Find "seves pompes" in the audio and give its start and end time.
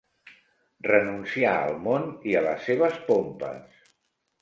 2.71-3.89